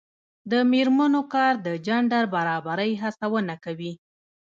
د 0.51 0.53
میرمنو 0.71 1.21
کار 1.33 1.53
د 1.65 1.67
جنډر 1.87 2.23
برابرۍ 2.35 2.91
هڅونه 3.03 3.53
کوي. 3.65 3.93